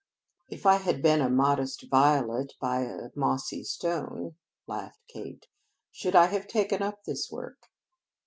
"If 0.49 0.65
I 0.65 0.77
had 0.77 1.03
been 1.03 1.21
a 1.21 1.29
modest 1.29 1.83
violet 1.91 2.53
by 2.59 2.81
a 2.85 3.11
mossy 3.15 3.63
stone," 3.63 4.33
laughed 4.65 4.97
Kate, 5.07 5.45
"should 5.91 6.15
I 6.15 6.25
have 6.25 6.47
taken 6.47 6.81
up 6.81 7.03
this 7.03 7.29
work?" 7.31 7.67